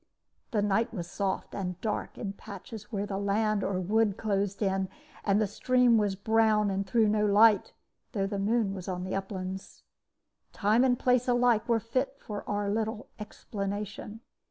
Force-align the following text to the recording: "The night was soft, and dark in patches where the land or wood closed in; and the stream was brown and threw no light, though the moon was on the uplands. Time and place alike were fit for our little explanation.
"The 0.49 0.63
night 0.63 0.91
was 0.91 1.07
soft, 1.07 1.53
and 1.53 1.79
dark 1.79 2.17
in 2.17 2.33
patches 2.33 2.91
where 2.91 3.05
the 3.05 3.19
land 3.19 3.63
or 3.63 3.79
wood 3.79 4.17
closed 4.17 4.63
in; 4.63 4.89
and 5.23 5.39
the 5.39 5.45
stream 5.45 5.99
was 5.99 6.15
brown 6.15 6.71
and 6.71 6.87
threw 6.87 7.07
no 7.07 7.23
light, 7.23 7.73
though 8.13 8.25
the 8.25 8.39
moon 8.39 8.73
was 8.73 8.87
on 8.87 9.03
the 9.03 9.13
uplands. 9.13 9.83
Time 10.53 10.83
and 10.83 10.97
place 10.97 11.27
alike 11.27 11.69
were 11.69 11.79
fit 11.79 12.17
for 12.19 12.43
our 12.49 12.67
little 12.67 13.09
explanation. 13.19 14.21